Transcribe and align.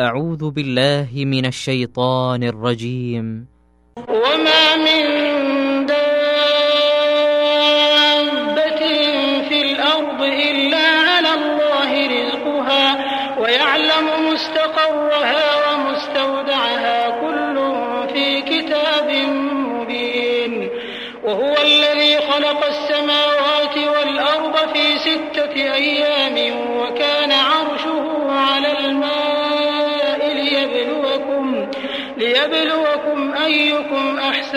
أعوذ 0.00 0.50
بالله 0.50 1.10
من 1.26 1.46
الشيطان 1.46 2.42
الرجيم. 2.42 3.46
وما 3.98 4.76
من 4.76 5.17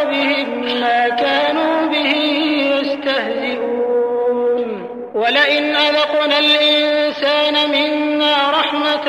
وحاق 0.00 0.10
بهم 0.10 0.80
ما 0.80 1.08
كانوا 1.08 1.86
به 1.86 2.14
يستهزئون. 2.80 3.90
ولئن 5.14 5.76
أذقنا 5.76 6.38
الإنسان 6.38 7.54
منا 7.70 8.50
رحمة 8.50 9.06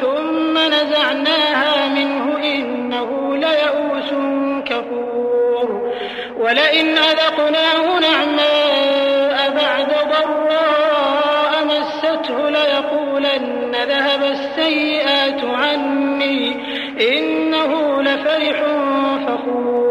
ثم 0.00 0.58
نزعناها 0.58 1.88
منه 1.88 2.38
إنه 2.44 3.36
ليئوس 3.36 4.10
كفور. 4.66 5.92
ولئن 6.38 6.98
أذقناه 6.98 7.98
نعماء 7.98 9.50
بعد 9.50 9.88
ضراء 10.08 11.64
مسته 11.64 12.50
ليقولن 12.50 13.72
ذهب 13.88 14.22
السيئات 14.22 15.44
عني 15.44 16.56
إنه 17.00 18.02
لفرح 18.02 18.58
فخور. 19.26 19.87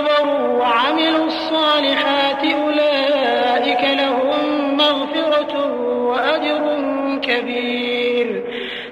صبروا 0.00 0.58
وعملوا 0.58 1.26
الصالحات 1.26 2.44
أولئك 2.44 3.98
لهم 3.98 4.76
مغفرة 4.76 5.72
وأجر 5.92 6.80
كبير. 7.22 8.44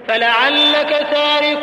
فلعلك 0.08 1.06
تارك 1.12 1.62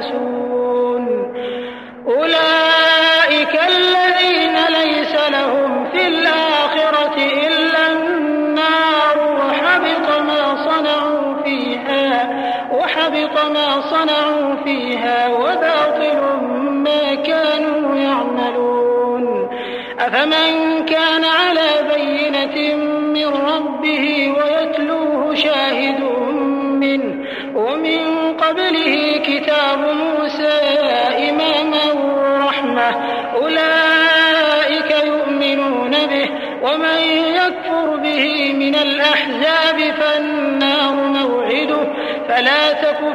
azul. 0.00 0.39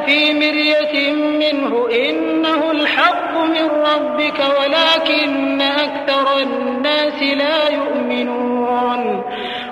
في 0.06 0.34
مرية 0.34 1.12
منه 1.12 1.88
إنه 1.90 2.70
الحق 2.70 3.36
من 3.36 3.70
ربك 3.70 4.38
ولكن 4.60 5.60
أكثر 5.60 6.38
الناس 6.38 7.22
لا 7.22 7.68
يؤمنون. 7.68 9.22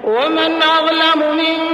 ومن 0.04 0.62
أظلم 0.62 1.22
ممن 1.32 1.73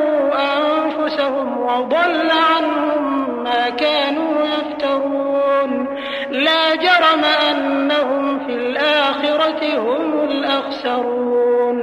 وضل 1.79 2.31
عنهم 2.31 3.43
ما 3.43 3.69
كانوا 3.69 4.45
يفترون. 4.45 5.97
لا 6.29 6.75
جرم 6.75 7.23
أنهم 7.49 8.39
في 8.47 8.53
الآخرة 8.53 9.77
هم 9.77 10.23
الأخسرون. 10.23 11.77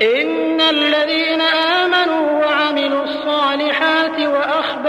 إن 0.00 0.60
الذين 0.60 1.40
آمنوا 1.40 2.44
وعملوا 2.44 3.02
الصالحات 3.02 4.20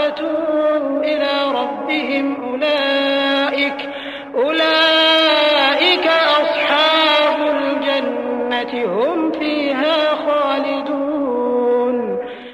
وتوبوا 0.02 1.04
إلى 1.04 1.32
ربهم 1.54 2.36
أولئك 2.42 3.88
أولئك 4.34 6.06
أصحاب 6.42 7.38
الجنة 7.56 8.72
هم 8.84 9.11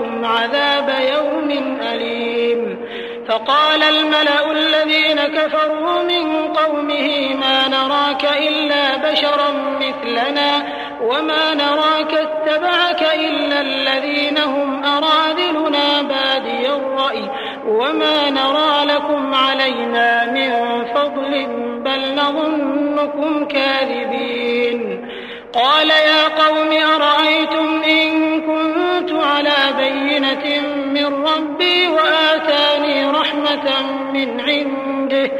عليكم 0.00 0.24
عذاب 0.24 0.88
يوم 1.14 1.78
أليم. 1.92 2.78
فقال 3.28 3.82
الملأ 3.82 4.52
الذين 4.52 5.16
كفروا 5.16 6.02
من 6.02 6.52
قومه 6.52 7.34
ما 7.34 7.68
نراك 7.68 8.24
إلا 8.24 8.96
بشرا 8.96 9.50
مثلنا 9.80 10.50
وما 11.02 11.54
نراك 11.54 12.14
اتبعك 12.14 13.02
إلا 13.14 13.60
الذين 13.60 14.38
هم 14.38 14.84
أراذلنا 14.84 16.02
بادي 16.02 16.66
الرأي 16.68 17.30
وما 17.66 18.30
نرى 18.30 18.94
لكم 18.94 19.34
علينا 19.34 20.26
من 20.26 20.50
فضل 20.94 21.46
بل 21.84 22.14
نظنكم 22.14 23.44
كاذبين. 23.44 25.10
قال 25.52 25.90
يا 25.90 26.28
قوم 26.28 26.70
أرأيتم 26.94 27.82
إن 27.82 28.40
كنت 28.40 28.59
على 29.20 29.56
بينة 29.76 30.60
من 30.86 31.26
ربي 31.26 31.88
وآتاني 31.88 33.04
رحمة 33.04 33.82
من 34.12 34.40
عنده. 34.40 35.30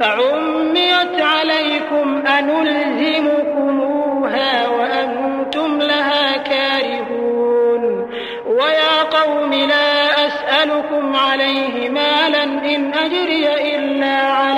فعميت 0.00 1.20
عليكم 1.20 2.26
أنلزمكموها 2.26 4.68
وأنتم 4.68 5.78
لها 5.78 6.36
كارهون. 6.36 8.10
ويا 8.46 9.02
قوم 9.02 9.54
لا 9.54 10.26
أسألكم 10.26 11.16
عليه 11.16 11.88
مالا 11.88 12.44
إن 12.44 12.94
أجري 12.94 13.74
إلا 13.76 14.16
على 14.16 14.57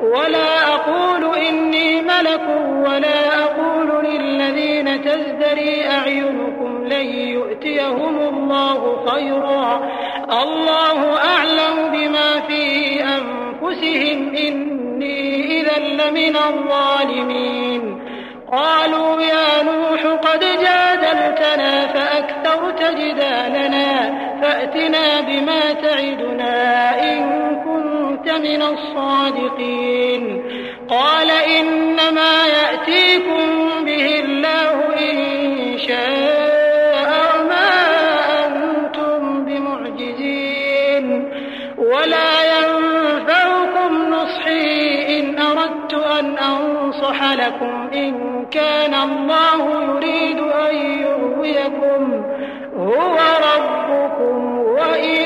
ولا 0.00 0.74
أقول 0.74 1.36
إني 1.36 2.02
ملك 2.02 2.48
ولا 2.88 3.44
أقول 3.44 4.04
للذين 4.04 5.02
تزدري 5.02 5.88
أعينكم 5.90 6.84
لن 6.86 7.06
يؤتيهم 7.06 8.18
الله 8.18 9.06
خيرا. 9.10 9.90
الله 10.42 11.16
أعلم 11.16 11.90
بما 11.92 12.40
في 12.48 13.00
أنفسهم. 13.04 14.34
إني 14.36 15.60
إذا 15.60 15.78
لمن 15.78 16.36
الظالمين. 16.36 18.02
قالوا 18.52 19.22
يا 19.22 19.62
نوح 19.62 20.06
قد 20.06 20.40
جادلتنا 20.40 21.86
فأكثرت 21.86 22.82
جدالنا. 22.82 24.18
فأتنا 24.42 25.20
بما 25.20 25.72
تعدنا 25.72 27.02
إن 27.02 27.20
كنت 27.64 27.85
من 28.28 28.62
الصادقين. 28.62 30.42
قال 30.88 31.30
إنما 31.30 32.46
يأتيكم 32.46 33.44
به 33.84 34.20
الله 34.24 34.76
إن 35.10 35.18
شاء 35.78 37.08
وما 37.36 37.70
أنتم 38.46 39.44
بمعجزين. 39.44 41.06
ولا 41.78 42.32
ينفعكم 42.58 44.14
نصحي 44.14 45.18
إن 45.20 45.38
أردت 45.38 45.94
أن 45.94 46.38
أنصح 46.38 47.32
لكم. 47.32 47.90
إن 47.94 48.46
كان 48.50 48.94
الله 48.94 49.82
يريد 49.82 50.38
أن 50.38 50.76
يغويكم. 51.02 52.22
هو 52.76 53.18
ربكم 53.54 54.58
وإليه 54.58 55.25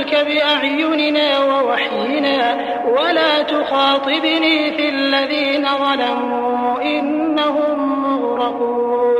الفلك 0.00 0.26
بأعيننا 0.26 1.44
ووحينا 1.44 2.56
ولا 2.86 3.42
تخاطبني 3.42 4.72
في 4.76 4.88
الذين 4.88 5.64
ظلموا 5.64 6.82
إنهم 6.82 8.02
مغرقون. 8.02 9.19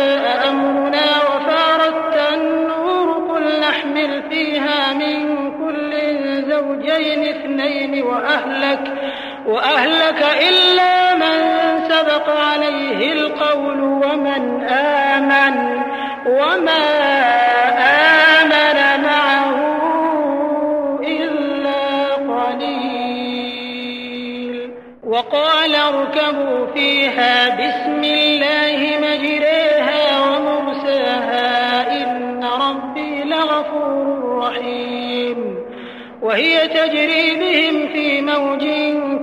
زوجين 6.81 7.23
اثنين 7.23 8.03
وأهلك 8.03 8.93
وأهلك 9.45 10.25
إلا 10.49 11.15
من 11.15 11.39
سبق 11.89 12.29
عليه 12.29 13.13
القول 13.13 13.81
ومن 13.81 14.63
آمن 14.69 15.81
وما 16.27 16.83
آمن 18.41 19.03
معه 19.03 19.55
إلا 21.03 22.13
قليل. 22.13 23.51
وقال 25.03 25.75
اركبوا 25.75 26.67
وهي 36.31 36.67
تجري 36.67 37.35
بهم 37.35 37.87
في 37.87 38.21
موج 38.21 38.63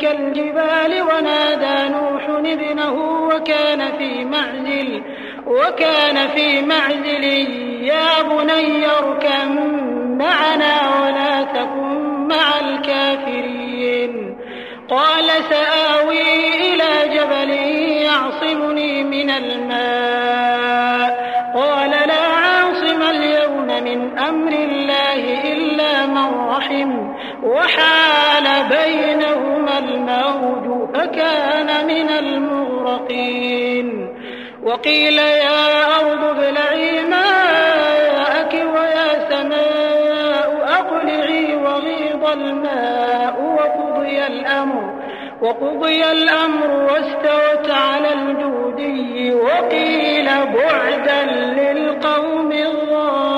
كالجبال 0.00 1.02
ونادى 1.02 1.92
نوح 1.92 2.28
ابنه 2.28 2.92
وكان 3.26 3.98
في 3.98 4.24
معزل 4.24 5.02
وكان 5.46 6.28
في 6.28 6.60
معزل 6.62 7.24
يا 7.84 8.22
بني 8.22 8.86
اركب 8.86 9.50
معنا 10.18 11.02
ولا 11.02 11.42
تكن 11.42 12.28
مع 12.28 12.60
الكافرين. 12.60 14.38
قال 14.88 15.26
سآوي 15.50 16.22
إلى 16.56 17.14
جبل 17.14 17.50
يعصمني 18.02 19.04
من 19.04 19.30
الماء. 19.30 20.47
وحال 27.42 28.68
بينهما 28.68 29.78
الموج 29.78 30.88
فكان 30.94 31.86
من 31.86 32.08
المغرقين. 32.10 33.88
وقيل 34.62 35.18
يا 35.18 35.84
أرض 36.00 36.24
ابلعي 36.24 37.02
ماءك 37.02 38.54
ويا 38.54 39.28
سماء 39.30 40.50
أقلعي 40.78 41.56
وغيض 41.56 42.24
الماء 42.30 43.34
وقضي 43.42 44.26
الأمر 44.26 44.84
وقضي 45.42 46.12
الأمر 46.12 46.70
واستوت 46.70 47.70
على 47.70 48.12
الجودي 48.12 49.34
وقيل 49.34 50.26
بعدا 50.26 51.24
للقوم 51.58 52.52
الظالمين. 52.52 53.37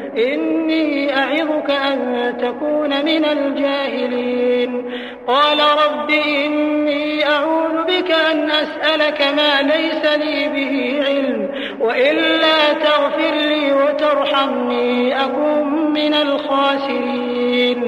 إني 0.17 1.17
أعظك 1.17 1.71
أن 1.71 2.33
تكون 2.41 3.05
من 3.05 3.25
الجاهلين. 3.25 4.91
قال 5.27 5.57
رب 5.59 6.09
إني 6.09 7.29
أعوذ 7.29 7.83
بك 7.83 8.11
أن 8.11 8.51
أسألك 8.51 9.21
ما 9.21 9.61
ليس 9.61 10.05
لي 10.15 10.47
به 10.49 11.03
علم 11.07 11.49
وإلا 11.79 12.73
تغفر 12.73 13.35
لي 13.35 13.73
وترحمني 13.73 15.25
أكن 15.25 15.91
من 15.93 16.13
الخاسرين. 16.13 17.81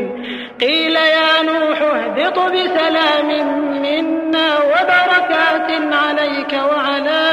قيل 0.61 0.95
يا 0.95 1.43
نوح 1.43 1.81
اهبط 1.81 2.39
بسلام 2.39 3.27
منا 3.81 4.57
وبركات 4.57 5.71
عليك 5.93 6.53
وعلى 6.53 7.23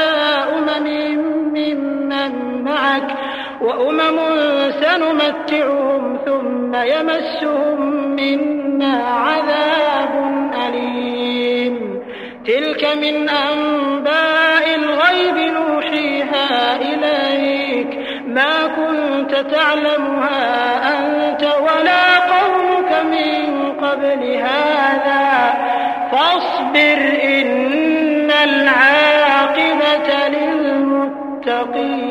أمم 0.57 0.87
ممن 1.53 2.63
معك 2.63 3.09
وأمم 3.61 4.19
سنمتعهم 4.91 6.17
ثم 6.25 6.75
يمسهم 6.75 7.81
منا 8.15 9.03
عذاب 9.07 10.13
أليم. 10.67 12.01
تلك 12.45 12.97
من 12.97 13.29
أنباء 13.29 14.75
الغيب 14.75 15.53
نوحيها 15.53 16.75
إليك. 16.75 17.99
ما 18.27 18.67
كنت 18.67 19.35
تعلمها 19.35 20.43
أنت 20.97 21.43
ولا 21.43 22.19
قومك 22.19 22.91
من 23.11 23.71
قبل 23.71 24.21
هذا. 24.33 25.53
فاصبر 26.11 26.99
إن 27.23 28.31
العاقبة 28.43 30.09
للمتقين. 30.27 32.10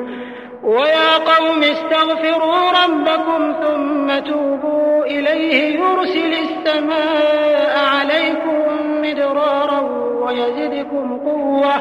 ويا 0.63 1.17
قوم 1.17 1.63
استغفروا 1.63 2.71
ربكم 2.85 3.53
ثم 3.63 4.19
توبوا 4.19 5.05
إليه 5.05 5.79
يرسل 5.79 6.33
السماء 6.33 7.85
عليكم 7.85 8.61
مدرارا 9.01 9.79
ويزدكم 10.25 11.17
قوة 11.17 11.73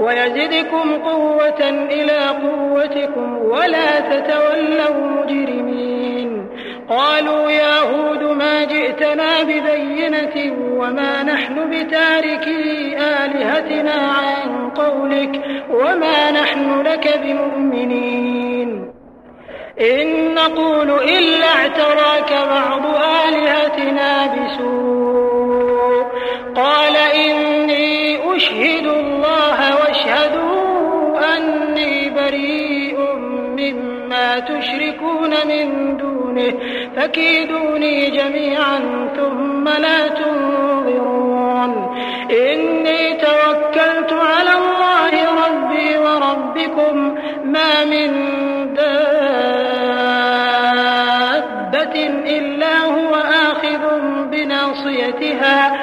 ويزدكم 0.00 0.98
قوة 1.04 1.68
إلى 1.90 2.18
قوتكم 2.28 3.38
ولا 3.38 4.00
تتولوا 4.00 5.06
مجرمين. 5.06 6.48
قالوا 6.88 7.50
يا 7.50 7.80
هود 7.80 8.22
ما 8.22 8.64
جئتنا 8.64 9.42
ببينة 9.42 10.56
وما 10.78 11.22
نحن 11.22 11.70
بتاركي 11.70 12.96
آلهتنا 12.98 13.92
عن 13.92 14.33
قولك 15.04 15.40
وما 15.70 16.30
نحن 16.30 16.80
لك 16.80 17.20
بمؤمنين. 17.24 18.92
إن 19.80 20.34
نقول 20.34 20.90
إلا 20.90 21.46
اعتراك 21.46 22.32
بعض 22.32 22.86
آلهتنا 23.28 24.26
بسوء. 24.26 26.04
قال 26.56 26.96
إني 26.96 28.18
أشهد 28.36 28.86
الله 28.86 29.76
واشهدوا 29.76 31.36
أني 31.36 32.10
بريء 32.10 32.98
مما 33.58 34.38
تشركون 34.38 35.30
من 35.48 35.96
دونه. 35.96 36.52
فكيدوني 36.96 38.10
جميعا 38.10 39.08
ثم 39.16 39.68
لا 39.68 40.08
تنظرون. 40.08 41.96
إني 42.30 43.12
توكلت 43.12 43.43
من 47.84 48.10
دابة 48.74 49.16
إلا 52.38 52.78
هو 52.78 53.14
آخذ 53.14 53.82
بناصيتها. 54.30 55.74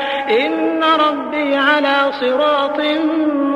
إن 0.45 0.83
ربي 0.83 1.55
على 1.55 2.11
صراط 2.21 2.79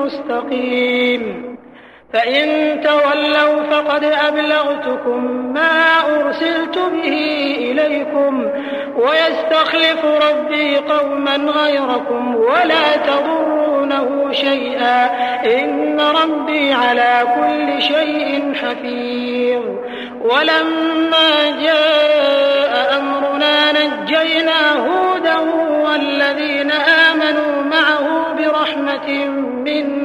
مستقيم. 0.04 1.45
فإن 2.16 2.82
تولوا 2.82 3.64
فقد 3.64 4.04
أبلغتكم 4.04 5.54
ما 5.54 6.00
أرسلت 6.16 6.78
به 6.78 7.56
إليكم 7.58 8.48
ويستخلف 8.96 10.06
ربي 10.06 10.78
قوما 10.78 11.36
غيركم 11.36 12.36
ولا 12.36 12.98
تضرونه 13.08 14.32
شيئا 14.32 15.06
إن 15.46 16.02
ربي 16.02 16.74
على 16.74 17.24
كل 17.36 17.82
شيء 17.82 18.54
حفيظ. 18.54 19.64
ولما 20.22 21.62
جاء 21.64 23.00
أمرنا 23.00 23.72
نجينا 23.72 24.74
هودا 24.74 25.38
والذين 25.84 26.72
آمنوا 26.72 27.64
معه 27.64 28.34
برحمة 28.38 29.26
منا 29.66 30.05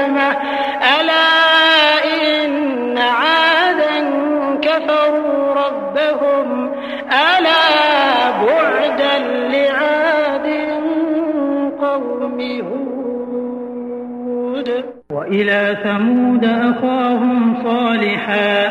ثمود 15.83 16.45
أخاهم 16.45 17.63
صالحا. 17.63 18.67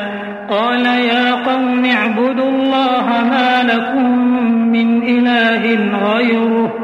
قال 0.51 0.87
يا 0.87 1.33
قوم 1.33 1.85
اعبدوا 1.85 2.49
الله 2.49 3.07
ما 3.31 3.63
لكم 3.63 4.33
من 4.73 5.03
إله 5.03 5.75
غيره. 6.15 6.75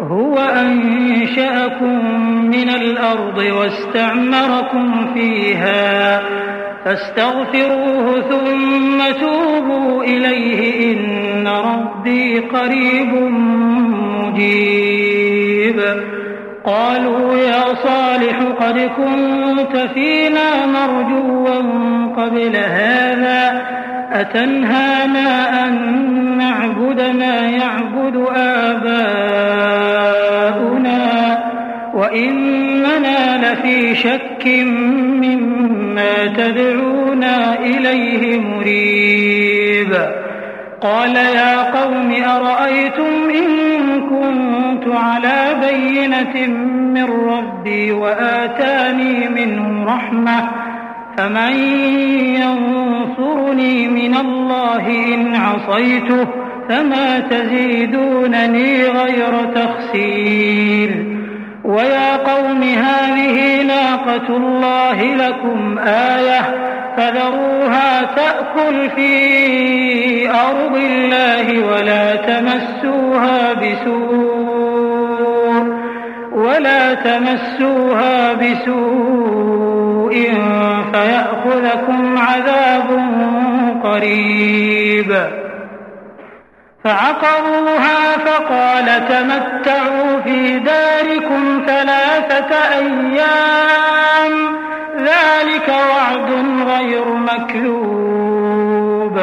هو 0.00 0.38
الأرض 2.68 3.38
واستعمركم 3.38 5.14
فيها. 5.14 6.20
فاستغفروه 6.84 8.20
ثم 8.20 9.20
توبوا 9.20 10.04
إليه. 10.04 10.92
إن 10.92 11.48
ربي 11.48 12.38
قريب 12.38 13.14
مجيب. 14.24 15.80
قالوا 16.68 17.36
يا 17.36 17.74
صالح 17.74 18.38
قد 18.60 18.90
كنت 18.96 19.76
فينا 19.94 20.66
مرجوا 20.66 21.54
قبل 22.16 22.56
هذا 22.56 23.62
أتنهانا 24.12 25.66
أن 25.66 25.74
نعبد 26.38 27.00
ما 27.00 27.40
يعبد 27.40 28.26
آباؤنا 28.36 28.98
وإننا 31.94 33.52
لفي 33.52 33.94
شك 33.94 34.46
مما 35.22 36.26
تدعونا 36.36 37.58
إليه 37.60 38.40
مريب 38.40 39.94
قال 40.80 41.16
يا 41.16 41.62
قوم 41.62 42.14
أرأيتم 42.24 43.30
إن 43.30 43.68
على 44.94 45.56
بينة 45.68 46.46
من 46.94 47.04
ربي 47.04 47.92
وآتاني 47.92 49.28
منه 49.28 49.84
رحمة 49.84 50.50
فمن 51.18 51.52
ينصرني 52.36 53.88
من 53.88 54.16
الله 54.16 55.14
إن 55.14 55.34
عصيته 55.36 56.26
فما 56.68 57.18
تزيدونني 57.18 58.82
غير 58.82 59.54
تخسير. 59.54 61.04
ويا 61.64 62.16
قوم 62.16 62.62
هذه 62.62 63.62
ناقة 63.62 64.36
الله 64.36 65.02
لكم 65.02 65.78
آية 65.78 66.40
فذروها 66.96 68.02
تأكل 68.02 68.90
في 68.90 70.30
أرض 70.30 70.76
الله 70.76 71.66
ولا 71.66 72.16
تمسوها 72.16 73.52
بسوء. 73.52 74.37
ولا 76.38 76.94
تمسوها 76.94 78.32
بسوء 78.32 80.14
فيأخذكم 80.92 82.18
عذاب 82.18 82.88
قريب. 83.82 85.28
فعقروها 86.84 88.18
فقال 88.18 89.08
تمتعوا 89.08 90.20
في 90.24 90.58
داركم 90.58 91.62
ثلاثة 91.66 92.54
أيام 92.78 94.32
ذلك 94.98 95.68
وعد 95.68 96.30
غير 96.68 97.14
مكذوب. 97.14 99.20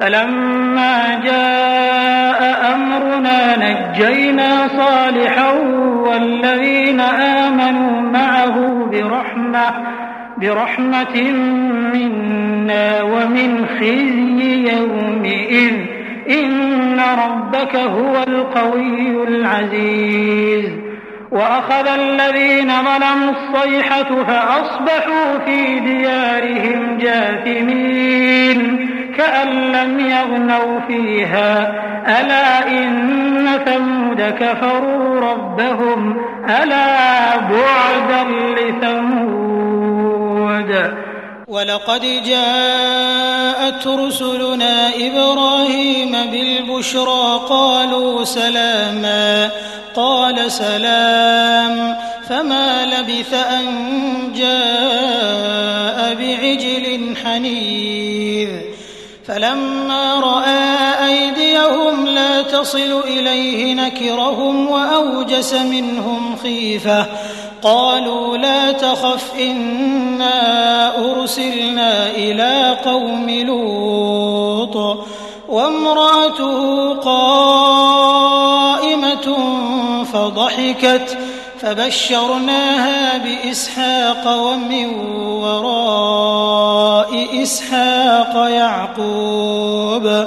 فلما 0.00 1.20
جاء 1.24 2.39
أمرنا 3.20 3.56
نجينا 3.56 4.68
صالحا 4.68 5.50
والذين 6.06 7.00
آمنوا 7.00 8.00
معه 8.00 8.84
برحمة 8.92 9.70
برحمة 10.38 11.32
منا 11.94 13.02
ومن 13.02 13.66
خزي 13.66 14.72
يومئذ 14.72 15.74
إن 16.30 17.00
ربك 17.00 17.76
هو 17.76 18.22
القوي 18.28 19.24
العزيز. 19.28 20.70
وأخذ 21.30 21.86
الذين 21.88 22.68
ظلموا 22.68 23.30
الصيحة 23.30 24.24
فأصبحوا 24.24 25.38
في 25.46 25.80
ديارهم 25.80 26.98
جاثمين 26.98 28.90
كأن 29.20 29.72
لم 29.72 30.10
يغنوا 30.10 30.80
فيها. 30.86 31.72
ألا 32.20 32.68
إن 32.68 33.48
ثمود 33.64 34.20
كفروا 34.20 35.20
ربهم؟ 35.20 36.16
ألا 36.62 37.36
بعدا 37.36 38.24
لثمود؟ 38.58 39.40
ولقد 41.48 42.00
جاءت 42.26 43.86
رسلنا 43.86 44.88
إبراهيم 44.88 46.16
بالبشرى 46.32 47.40
قالوا 47.48 48.24
سلاما. 48.24 49.50
قال 49.96 50.52
سلام. 50.52 51.96
فما 52.28 52.86
لبث 52.86 53.34
أن 53.34 53.66
جاء 54.36 56.14
بعجل 56.14 57.16
حنيذ. 57.24 58.69
فلما 59.30 60.14
رأى 60.14 61.08
أيديهم 61.08 62.06
لا 62.06 62.42
تصل 62.42 63.00
إليه 63.04 63.74
نكرهم 63.74 64.70
وأوجس 64.70 65.54
منهم 65.54 66.36
خيفة. 66.42 67.06
قالوا 67.62 68.36
لا 68.36 68.72
تخف 68.72 69.34
إنا 69.40 70.98
أرسلنا 70.98 72.10
إلى 72.10 72.78
قوم 72.84 73.30
لوط. 73.30 75.06
وامرأته 75.48 76.94
قائمة 76.94 78.06
فضحكت 80.12 81.18
فبشرناها 81.62 83.18
بإسحاق 83.18 84.36
ومن 84.36 84.86
وراء 85.42 87.28
إسحاق 87.42 88.48
يعقوب. 88.50 90.26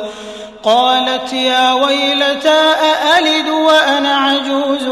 قالت 0.63 1.33
يا 1.33 1.73
ويلتى 1.73 2.61
أألد 2.83 3.49
وأنا 3.49 4.15
عجوز 4.15 4.87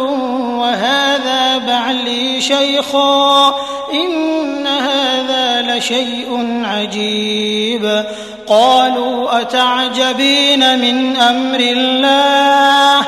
وهذا 0.60 1.58
بعلي 1.58 2.42
شيخا 2.42 3.56
إن 3.94 4.68
هذا 4.68 5.62
لشيء 5.62 6.62
عجيب. 6.66 8.06
قالوا 8.48 9.42
أتعجبين 9.42 10.80
من 10.80 11.18
أمر 11.18 11.60
الله؟ 11.60 13.08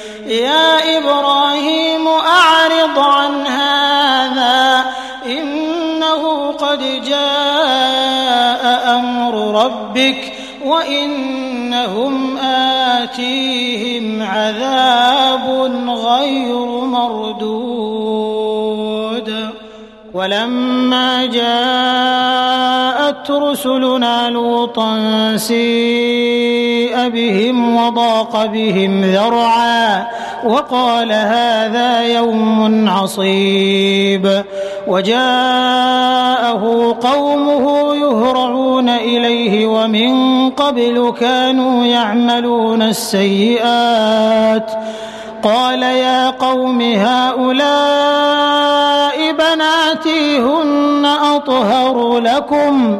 يا 0.31 0.97
إبراهيم 0.97 2.07
أعرض 2.07 2.99
عن 2.99 3.47
هذا 3.47 4.85
إنه 5.25 6.51
قد 6.51 6.79
جاء 7.09 8.95
أمر 8.99 9.63
ربك 9.63 10.33
وإنهم 10.65 12.37
آتيهم 12.37 14.21
عذاب 14.21 15.71
غير 15.89 16.65
مردود. 16.65 18.41
ولما 20.13 21.25
جاءت 21.25 22.61
رسلنا 23.31 24.29
لوطا 24.29 24.97
بهم 27.09 27.75
وضاق 27.75 28.45
بهم 28.45 29.01
ذرعا 29.01 30.07
وقال 30.45 31.11
هذا 31.11 32.01
يوم 32.01 32.89
عصيب 32.89 34.43
وجاءه 34.87 36.61
قومه 37.01 37.95
يهرعون 37.95 38.89
إليه 38.89 39.65
ومن 39.65 40.49
قبل 40.49 41.13
كانوا 41.19 41.85
يعملون 41.85 42.81
السيئات 42.81 44.71
قال 45.43 45.83
يا 45.83 46.29
قوم 46.29 46.81
هؤلاء 46.81 48.31
بناتي 49.31 50.39
هن 50.39 51.05
أطهر 51.05 52.19
لكم 52.19 52.99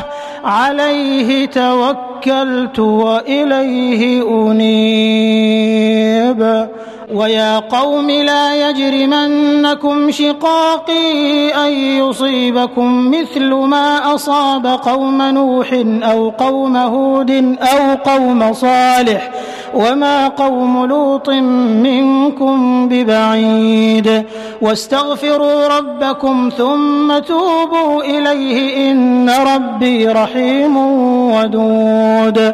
عليه 0.43 1.45
توكلت 1.45 2.79
وإليه 2.79 4.23
أنيب. 4.51 5.61
ويا 7.13 7.59
قوم 7.59 8.09
لا 8.09 8.69
يجرمنكم 8.69 10.11
شقاقي 10.11 11.49
أن 11.49 11.71
يصيبكم 11.71 13.11
مثل 13.11 13.53
ما 13.53 14.15
أصاب 14.15 14.67
قوم 14.67 15.21
نوح 15.21 15.73
أو 16.03 16.29
قوم 16.29 16.77
هود 16.77 17.57
أو 17.61 17.95
قوم 18.11 18.53
صالح 18.53 19.31
وما 19.73 20.27
قوم 20.27 20.85
لوط 20.85 21.29
منكم 21.29 22.87
ببعيد 22.89 24.23
واستغفروا 24.61 25.67
ربكم 25.67 26.49
ثم 26.57 27.19
توبوا 27.19 28.03
إليه 28.03 28.91
إن 28.91 29.29
ربي 29.29 30.07
رحيم 30.07 30.77
ودود 31.33 32.53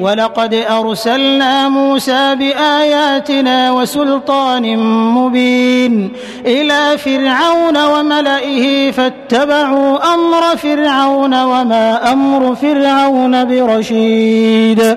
ولقد 0.00 0.54
أرسلنا 0.54 1.68
موسى 1.68 2.34
بآياتنا 2.34 3.72
وسلطان 3.72 4.76
مبين 5.14 6.12
إلى 6.46 6.98
فرعون 6.98 7.84
وملئه 7.84 8.90
فاتبعوا 8.90 10.14
أمر 10.14 10.56
فرعون 10.56 11.42
وما 11.42 12.12
أمر 12.12 12.54
فرعون 12.54 13.44
برشيد. 13.44 14.96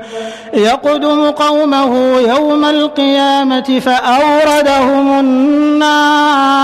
يقدم 0.54 1.30
قومه 1.30 2.20
يوم 2.20 2.66
القيامة 2.66 3.80
فأوردهم 3.80 5.20
النار 5.20 6.60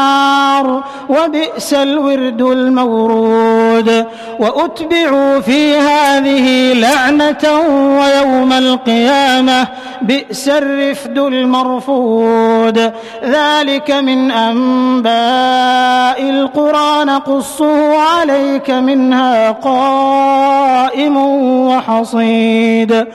وبئس 1.09 1.73
الورد 1.73 2.41
المورود. 2.41 4.05
وأتبعوا 4.39 5.39
في 5.39 5.75
هذه 5.77 6.73
لعنة 6.73 7.59
ويوم 7.99 8.24
القيامة 8.33 9.67
بئس 10.01 10.49
الرفد 10.49 11.17
المرفود. 11.17 12.91
ذلك 13.23 13.91
من 13.91 14.31
أنباء 14.31 16.29
القرى 16.29 17.05
نقصه 17.05 17.97
عليك 17.97 18.69
منها 18.69 19.51
قائم 19.51 21.17
وحصيد. 21.67 23.05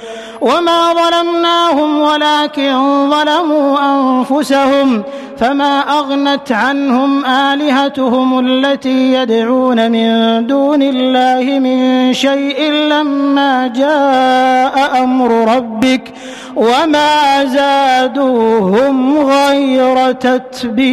وما 0.40 0.92
ظلمناهم 0.92 2.01
ولكن 2.01 3.11
ظلموا 3.11 3.79
أنفسهم. 3.81 5.03
فما 5.40 5.81
أغنت 5.98 6.53
عنهم 6.53 7.24
آلهتهم 7.24 8.38
التي 8.38 9.12
يدعون 9.12 9.92
من 9.92 10.46
دون 10.46 10.83
الله 10.83 11.59
من 11.59 12.12
شيء 12.12 12.70
لما 12.72 13.66
جاء 13.66 15.03
أمر 15.03 15.57
ربك 15.57 16.12
وما 16.57 17.44
زادوهم 17.44 19.18
غير 19.18 20.12
تتبيب. 20.12 20.90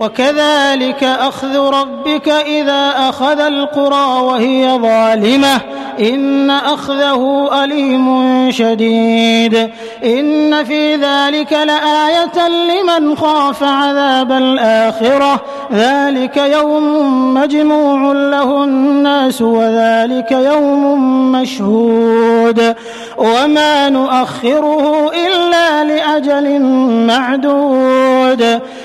وكذلك 0.00 1.04
أخذ 1.04 1.58
ربك 1.58 2.28
إذا 2.28 2.94
أخذ 3.08 3.40
القرى 3.40 4.22
وهي 4.22 4.78
ظالمة. 4.78 5.60
إن 6.00 6.50
أخذه 6.50 7.50
أليم 7.64 8.50
شديد. 8.50 9.70
إن 10.04 10.64
في 10.64 10.96
ذلك 10.96 11.52
لآية 11.52 12.48
لمن 12.48 13.16
خاف 13.16 13.62
عذاب 13.62 14.32
الآخرة. 14.32 15.40
ذلك 15.72 16.36
يوم 16.36 17.34
مجموع 17.34 18.12
له 18.12 18.64
الناس 18.64 19.42
وذلك 19.42 20.32
يوم 20.32 21.32
مشهود. 21.32 22.74
وما 23.18 23.88
نؤخره 23.88 25.10
إلا 25.26 25.84
لأجل 25.84 26.60
معدود. 27.06 28.60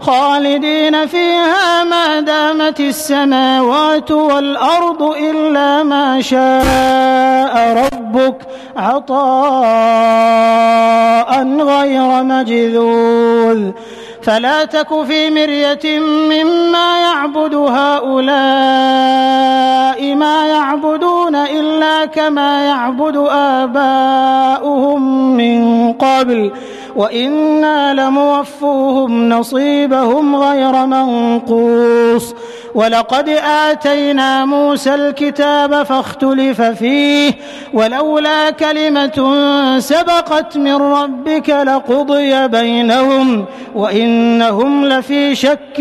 خالدين 0.00 1.06
فيها 1.06 1.84
ما 1.84 2.20
دامت 2.20 2.80
السماوات 2.80 4.10
والأرض 4.10 5.02
إلا 5.02 5.82
ما 5.82 6.20
شاء 6.20 7.84
ربك 7.84 8.46
عطاء 8.76 9.18
غير 11.60 12.22
مجذوذ. 12.22 13.70
فلا 14.22 14.64
تك 14.64 15.02
في 15.04 15.30
مرية 15.30 15.98
مما 16.00 17.00
يعبد 17.00 17.54
هؤلاء 17.54 18.28
ما 20.14 20.46
يعبدون 20.46 21.34
إلا 21.36 22.04
كما 22.04 22.64
يعبد 22.64 23.16
آباؤهم 23.30 25.02
من 25.36 25.92
قبل. 25.92 26.52
وإنا 26.96 27.94
لموفوهم 27.94 29.28
نصيبهم 29.28 30.36
غير 30.36 30.86
منقوص. 30.86 32.34
ولقد 32.74 33.28
آتينا 33.68 34.44
موسى 34.44 34.94
الكتاب 34.94 35.82
فاختلف 35.82 36.62
فيه 36.62 37.32
ولولا 37.74 38.50
كلمة 38.50 39.34
سبقت 39.78 40.56
من 40.56 40.74
ربك 40.74 41.50
لقضي 41.50 42.48
بينهم 42.48 43.44
وإنهم 43.74 44.84
لفي 44.84 45.34
شك 45.34 45.80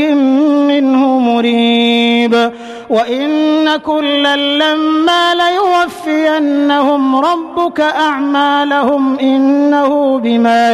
منه 0.67 1.19
مريب. 1.19 2.51
وإن 2.89 3.77
كلا 3.77 4.35
لما 4.35 5.35
ليوفينهم 5.35 7.15
ربك 7.15 7.79
أعمالهم 7.81 9.19
إنه 9.19 10.19
بما 10.19 10.73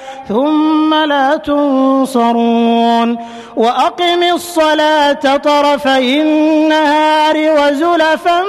ثم 0.27 0.93
لا 0.93 1.37
تنصرون 1.37 3.17
وأقم 3.55 4.23
الصلاة 4.23 5.37
طرفي 5.37 6.21
النهار 6.21 7.35
وزلفا 7.37 8.41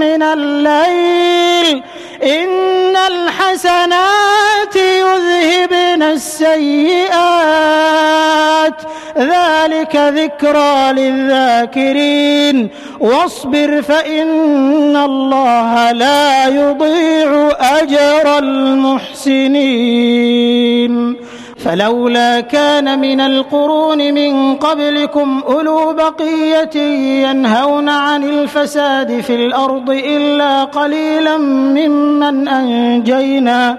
من 0.00 0.22
الليل 0.22 1.82
إن 2.22 2.96
الحسنات 2.96 4.76
يذهبن 4.76 6.02
السيئات. 6.02 7.22
ذلك 9.18 9.96
ذكرى 9.96 10.92
للذاكرين. 10.92 12.68
واصبر 13.00 13.82
فإن 13.82 14.96
الله 14.96 15.92
لا 15.92 16.46
يضيع 16.46 17.50
أجر 17.60 18.38
المحسنين. 18.38 19.72
فلولا 21.64 22.40
كان 22.40 22.98
من 22.98 23.20
القرون 23.20 24.14
من 24.14 24.56
قبلكم 24.56 25.42
أولو 25.46 25.92
بقية 25.92 26.76
ينهون 27.26 27.88
عن 27.88 28.24
الفساد 28.24 29.20
في 29.20 29.34
الأرض 29.34 29.90
إلا 29.90 30.64
قليلا 30.64 31.38
ممن 31.38 32.48
أنجينا 32.48 33.78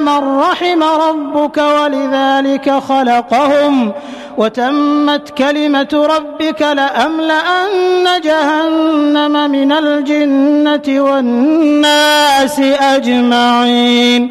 من 0.00 0.38
رحم 0.38 0.82
ربك 0.82 1.56
ولذلك 1.58 2.70
خلقهم 2.88 3.92
وتمت 4.38 5.30
كلمة 5.30 6.06
ربك 6.16 6.62
لأملأن 6.62 8.20
جهنم 8.24 9.50
من 9.50 9.72
الجنة 9.72 11.00
والناس 11.02 12.58
أجمعين 12.80 14.30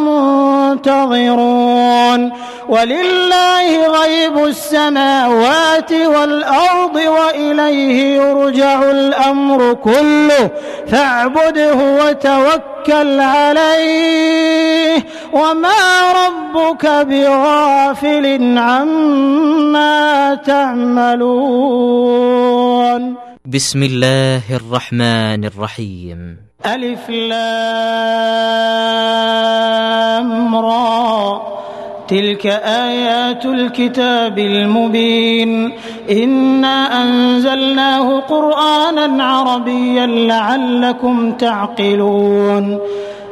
منتظرون. 0.00 2.32
ولله 2.68 3.86
غيب 3.86 4.44
السماوات 4.44 5.92
والأرض 5.92 6.96
وإليه 6.96 8.16
يرجع 8.16 8.90
الأمر 8.90 9.74
كله. 9.74 10.50
فاعبده 10.88 11.74
وتوكل 11.74 13.20
عليه. 13.20 15.04
وما 15.32 16.12
ربك 16.26 16.86
بغافل 16.86 18.58
عما 18.58 20.34
تعملون. 20.34 21.20
بسم 23.46 23.82
الله 23.82 24.42
الرحمن 24.50 25.44
الرحيم. 25.44 26.49
ألف 26.66 27.10
لام 27.10 27.36
را. 30.56 31.42
تلك 32.08 32.46
آيات 32.46 33.44
الكتاب 33.44 34.38
المبين. 34.38 35.72
إنا 36.10 37.02
أنزلناه 37.02 38.20
قرآنا 38.20 39.24
عربيا 39.24 40.06
لعلكم 40.06 41.32
تعقلون. 41.32 42.78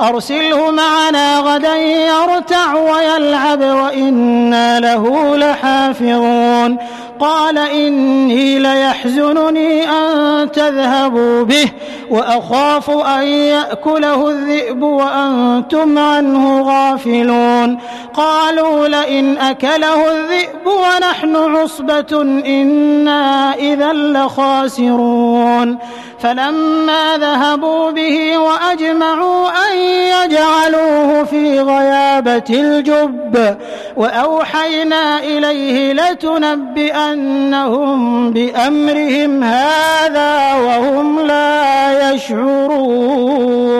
أرسله 0.00 0.70
معنا 0.70 1.38
غدا 1.38 1.76
يرتع 1.76 2.74
ويلعب 2.74 3.60
وإنا 3.60 4.80
له 4.80 5.36
لحافظون. 5.36 6.76
قال 7.20 7.58
إني 7.58 8.58
ليحزنني 8.58 9.90
أن 9.90 10.52
تذهبوا 10.52 11.42
به 11.42 11.70
وأخاف 12.10 12.90
أن 12.90 13.22
يأكله 13.22 14.28
الذئب 14.28 14.82
وأنتم 14.82 15.98
عنه 15.98 16.62
غافلون. 16.62 17.78
قالوا 18.14 18.88
لئن 18.88 19.38
أكله 19.38 20.10
الذئب 20.10 20.66
ونحن 20.66 21.36
عصبة 21.36 22.22
إنا 22.46 23.54
إذا 23.54 23.92
لخاسرون. 23.92 25.78
فلما 26.20 27.16
ذهبوا 27.16 27.90
به 27.90 28.38
وأجمعوا 28.38 29.48
أن 29.48 29.78
يجعلوه 29.88 31.24
في 31.24 31.60
غيابة 31.60 32.44
الجب. 32.50 33.56
وأوحينا 33.96 35.18
إليه 35.18 35.92
لتنبئنهم 35.92 37.98
بأمرهم 38.30 39.44
هذا 39.44 40.54
وهم 40.54 41.20
لا 41.20 42.12
يشعرون. 42.12 43.78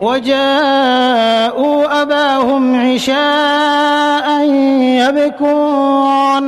وجاءوا 0.00 2.02
أباهم 2.02 2.80
عشاء 2.80 4.42
يبكون. 5.02 6.47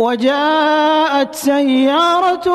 وجاءت 0.00 1.34
سيارة 1.34 2.46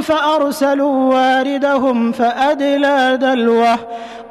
فأرسلوا 0.00 1.14
واردهم 1.14 2.12
فأدلى 2.12 3.18
دلوه 3.20 3.78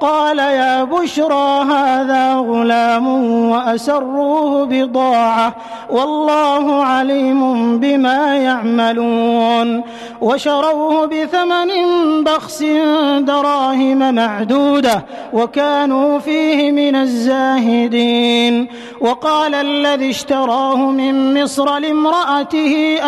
قال 0.03 0.39
يا 0.39 0.84
بشرى 0.84 1.63
هذا 1.63 2.36
غلام 2.36 3.07
وأسروه 3.49 4.65
بضاعة 4.65 5.55
والله 5.89 6.84
عليم 6.84 7.41
بما 7.80 8.38
يعملون 8.38 9.84
وشروه 10.21 11.05
بثمن 11.05 11.69
بخس 12.24 12.63
دراهم 13.19 14.15
معدودة 14.15 15.05
وكانوا 15.34 16.19
فيه 16.19 16.71
من 16.71 16.95
الزاهدين 16.95 18.67
وقال 19.01 19.55
الذي 19.55 20.09
اشتراه 20.09 20.91
من 20.91 21.43
مصر 21.43 21.78
لامرأته 21.80 22.62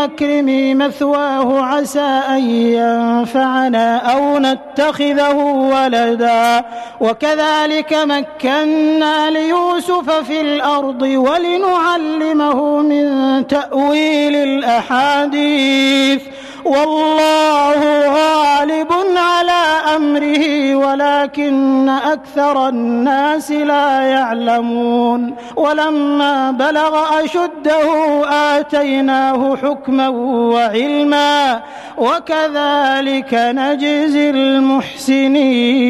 أكرمي 0.06 0.74
مثواه 0.74 1.62
عسى 1.62 2.22
أن 2.30 2.49
ينفعنا 2.49 3.97
أو 3.97 4.39
نتخذه 4.39 5.36
ولدا 5.74 6.66
وكذلك 6.99 7.93
مكنا 7.93 9.30
ليوسف 9.30 10.12
في 10.12 10.41
الأرض 10.41 11.01
ولنعلمه 11.01 12.82
من 12.82 13.47
تأويل 13.47 14.36
الأحاديث 14.36 16.22
والله 16.66 17.82
غالب 18.09 18.91
على 19.16 19.63
أمره 19.95 20.76
ولكن 20.76 21.89
أكثر 21.89 22.70
الناس 22.70 23.51
لا 23.51 24.01
يعلمون. 24.01 25.36
ولما 25.55 26.51
بلغ 26.51 27.24
أشده 27.24 28.24
آتيناه 28.57 29.55
حكما 29.55 30.09
وعلما 30.53 31.61
وكذلك 31.97 33.34
نجزي 33.34 34.30
المحسنين. 34.30 35.86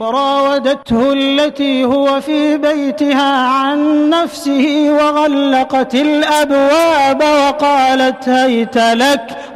وراودته 0.00 1.12
التي 1.12 1.84
هو 1.84 2.20
في 2.20 2.56
بيتها 2.56 3.46
عن 3.48 4.10
نفسه 4.10 4.86
وغلقت 4.90 5.94
الأبواب 5.94 7.22
وقالت 7.22 8.28
هيت 8.28 8.76
لك 8.78 9.36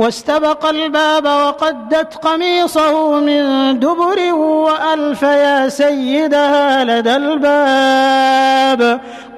واستبق 0.00 0.66
الباب 0.66 1.24
وقدت 1.24 2.14
قميصه 2.14 3.20
من 3.20 3.42
دبر 3.78 4.32
وألف 4.34 5.22
يا 5.22 5.68
سيدها 5.68 6.84
لدى 6.84 7.16
الباب. 7.16 9.00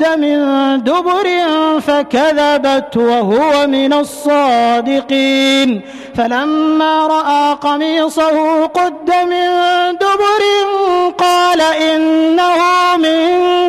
من 0.00 0.38
دبر 0.84 1.26
فكذبت 1.80 2.96
وهو 2.96 3.66
من 3.66 3.92
الصادقين. 3.92 5.80
فلما 6.16 7.06
رأى 7.06 7.54
قميصه 7.54 8.66
قد 8.66 9.10
من 9.32 9.48
دبر 10.00 10.42
قال 11.18 11.60
إنه 11.60 12.58
من 12.96 13.18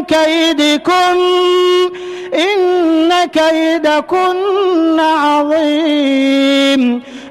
كيدكن 0.04 1.18
إن 2.34 3.12
كيدكن 3.26 5.00
عظيم. 5.00 6.82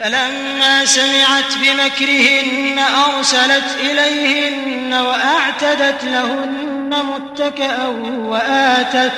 فلما 0.00 0.84
سمعت 0.84 1.54
بمكرهن 1.62 2.78
أرسلت 2.78 3.76
إليهن 3.80 4.94
وأعتدت 4.94 6.04
لهن 6.04 6.90
متكأ 6.90 7.86
وآتت 8.24 9.12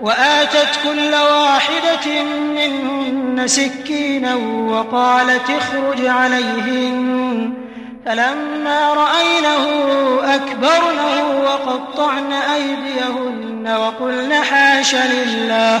وآتت 0.00 0.68
كل 0.84 1.14
واحدة 1.14 2.22
منهن 2.32 3.42
سكينا 3.46 4.34
وقالت 4.68 5.50
اخرج 5.50 6.06
عليهن 6.06 7.52
فلما 8.06 8.94
رأينه 8.94 9.66
أكبرنه 10.34 11.42
وقطعن 11.44 12.32
أيديهن 12.32 13.76
وقلن 13.80 14.34
حاش 14.34 14.94
لله 14.94 15.80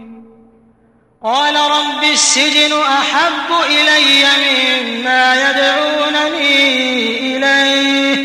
قال 1.23 1.55
رب 1.55 2.03
السجن 2.03 2.73
أحب 2.81 3.49
إلي 3.69 4.25
مما 4.41 5.49
يدعونني 5.49 6.57
إليه 7.37 8.17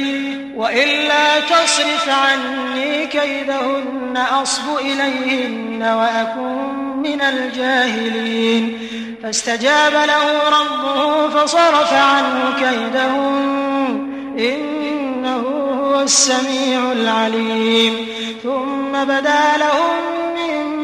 وإلا 0.56 1.40
تصرف 1.40 2.08
عني 2.08 3.06
كيدهن 3.06 4.16
أصب 4.16 4.78
إليهن 4.80 5.82
وأكن 5.82 6.76
من 7.02 7.20
الجاهلين. 7.20 8.88
فاستجاب 9.22 9.92
له 9.92 10.48
ربه 10.48 11.28
فصرف 11.28 11.92
عنه 11.92 12.54
كيدهن 12.58 14.10
إنه 14.38 15.42
هو 15.84 16.00
السميع 16.00 16.92
العليم. 16.92 18.06
ثم 18.42 19.04
بدا 19.04 19.56
لهم 19.58 20.35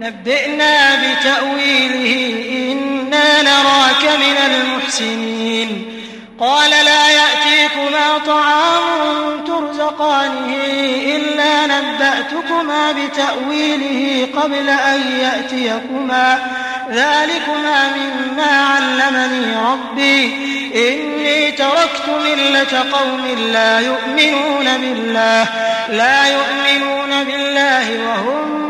نبئنا 0.00 0.96
بتأويله 0.96 2.44
إنا 2.72 3.42
نراك 3.42 4.04
من 4.04 4.36
المحسنين. 4.50 6.00
قال 6.40 6.70
لا 6.70 7.10
يأتيكما 7.10 8.18
طعام 8.26 9.44
ترزقانه 9.46 10.56
إلا 11.16 11.66
نبأتكما 11.66 12.92
بتأويله 12.92 14.28
قبل 14.36 14.68
أن 14.68 15.02
يأتيكما. 15.20 16.38
ذلكما 16.90 17.88
مما 17.96 18.52
علمني 18.52 19.56
ربي. 19.72 20.34
إني 20.74 21.50
تركت 21.50 22.08
ملة 22.24 22.84
قوم 22.92 23.26
لا 23.52 23.80
يؤمنون 23.80 24.64
بالله 24.64 25.48
لا 25.90 26.26
يؤمنون 26.26 27.24
بالله 27.24 27.86
وهم 28.08 28.69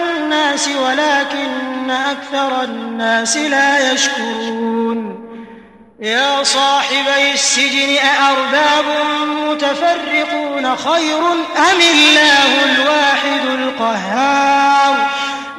ولكن 0.51 1.89
أكثر 1.89 2.63
الناس 2.63 3.37
لا 3.37 3.93
يشكرون. 3.93 5.21
يا 5.99 6.43
صاحبي 6.43 7.33
السجن 7.33 7.97
أأرباب 7.97 8.85
متفرقون 9.47 10.75
خير 10.75 11.31
أم 11.57 11.79
الله 11.93 12.65
الواحد 12.65 13.45
القهار؟ 13.45 15.09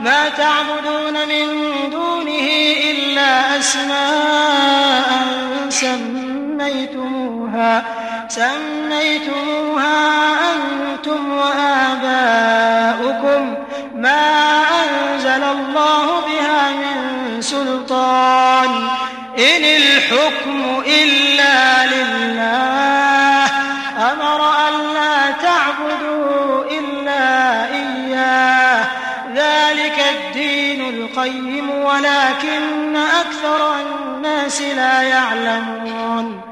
ما 0.00 0.28
تعبدون 0.28 1.28
من 1.28 1.46
دونه 1.90 2.48
إلا 2.90 3.58
أسماء 3.58 5.08
سميتموها 5.68 7.84
سميتموها 8.28 9.98
أنتم 10.52 11.32
وآباؤكم. 11.32 12.62
ما 13.94 14.62
أنزل 15.36 15.44
الله 15.44 16.20
بها 16.20 16.70
من 16.70 17.40
سلطان. 17.42 18.88
إن 19.38 19.64
الحكم 19.64 20.82
إلا 20.86 21.86
لله. 21.86 23.44
أمر 24.12 24.68
أن 24.68 24.94
لا 24.94 25.30
تعبدوا 25.30 26.64
إلا 26.70 27.64
إياه. 27.64 28.84
ذلك 29.34 30.04
الدين 30.10 30.94
القيم 30.94 31.70
ولكن 31.70 32.96
أكثر 32.96 33.80
الناس 33.80 34.62
لا 34.62 35.02
يعلمون. 35.02 36.51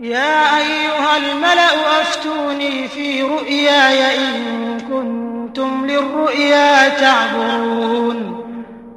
يا 0.00 0.56
أيها 0.58 1.16
الملأ 1.16 2.00
أفتوني 2.00 2.88
في 2.88 3.22
رؤياي 3.22 4.16
إن 4.18 4.80
كنتم 4.80 5.86
للرؤيا 5.86 6.88
تعبرون 6.88 8.44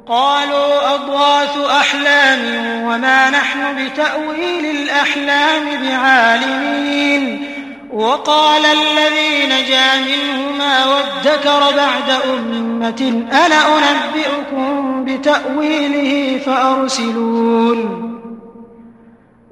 قالوا 0.06 0.94
أضغاث 0.94 1.56
أحلام 1.56 2.40
وما 2.84 3.30
نحن 3.30 3.58
بتأويل 3.60 4.82
الأحلام 4.82 5.64
بعالمين. 5.82 7.48
وقال 7.92 8.62
الذي 8.66 9.46
نجا 9.46 9.96
منهما 9.96 10.84
وادكر 10.86 11.76
بعد 11.76 12.20
أمة 12.24 13.26
أنا 13.32 13.60
أنبئكم 13.78 15.04
بتأويله 15.04 16.38
فأرسلون. 16.46 18.11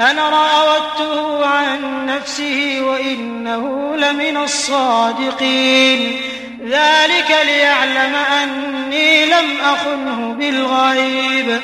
أنا 0.00 0.28
راودته 0.28 1.46
عن 1.46 2.06
نفسه 2.06 2.80
وإنه 2.80 3.96
لمن 3.96 4.36
الصادقين. 4.36 6.20
ذلك 6.64 7.36
ليعلم 7.44 8.14
أني 8.14 9.26
لم 9.26 9.60
أخنه 9.64 10.34
بالغيب. 10.38 11.60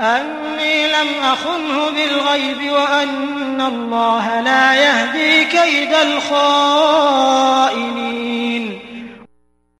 أني 0.00 0.88
لم 0.88 1.08
أخنه 1.22 1.90
بالغيب 1.90 2.72
وأن 2.72 3.60
الله 3.60 4.40
لا 4.40 4.74
يهدي 4.74 5.44
كيد 5.44 5.94
الخائنين. 5.94 7.24